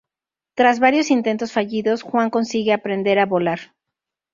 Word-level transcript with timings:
Tras 0.55 0.79
varios 0.79 1.11
intentos 1.11 1.51
fallidos, 1.51 2.01
Juan 2.01 2.31
consigue 2.31 2.73
aprender 2.73 3.19
a 3.19 3.27
volar. 3.27 3.59